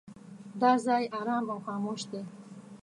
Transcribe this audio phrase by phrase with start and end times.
[0.61, 2.21] دا ځای ارام او خاموش دی.